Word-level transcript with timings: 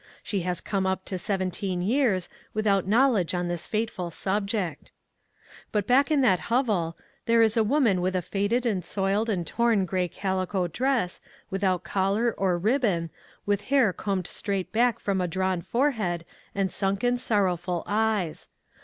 She 0.23 0.39
has 0.39 0.61
come 0.61 0.87
up 0.87 1.05
to 1.05 1.19
seventeen 1.19 1.79
years 1.83 2.27
without 2.55 2.87
knowledge 2.87 3.35
on 3.35 3.47
this 3.49 3.67
fateful 3.67 4.09
subject. 4.09 4.91
But 5.71 5.85
back 5.85 6.09
in 6.09 6.21
that 6.21 6.39
hovel, 6.49 6.97
there 7.27 7.43
is 7.43 7.55
a 7.55 7.63
woman 7.63 8.01
with 8.01 8.15
a 8.15 8.23
faded 8.23 8.65
and 8.65 8.83
soiled 8.83 9.29
and 9.29 9.45
torn 9.45 9.85
gray 9.85 10.07
calico 10.07 10.65
dress, 10.65 11.21
without 11.51 11.83
collar 11.83 12.33
or 12.35 12.57
ribbon, 12.57 13.11
with 13.45 13.65
hair 13.69 13.93
combed 13.93 14.25
straight 14.25 14.71
back 14.71 14.97
from 14.97 15.21
a 15.21 15.27
drawn 15.27 15.61
forehead 15.61 16.25
and 16.55 16.71
sunken, 16.71 17.15
sorrowful 17.15 17.83
eyes. 17.85 18.47